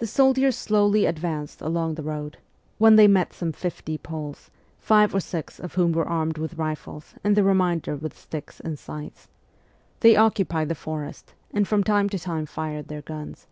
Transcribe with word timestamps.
The 0.00 0.06
soldiers 0.06 0.54
slowly 0.54 1.06
advanced 1.06 1.62
along 1.62 1.94
the 1.94 2.02
road, 2.02 2.36
when 2.76 2.96
they 2.96 3.08
met 3.08 3.32
some 3.32 3.52
fifty 3.52 3.96
Poles, 3.96 4.50
five 4.78 5.14
or 5.14 5.20
six 5.20 5.58
of 5.58 5.76
whom 5.76 5.92
were 5.92 6.06
armed 6.06 6.36
with 6.36 6.58
rifles 6.58 7.14
and 7.24 7.34
the 7.34 7.42
remainder 7.42 7.96
with 7.96 8.18
sticks 8.18 8.60
and 8.60 8.78
scythes; 8.78 9.28
they 10.00 10.14
occupied 10.14 10.68
the 10.68 10.74
forest, 10.74 11.32
and 11.54 11.66
from 11.66 11.82
time 11.82 12.10
to 12.10 12.18
time 12.18 12.44
fired 12.44 12.88
their 12.88 13.00
guns. 13.00 13.46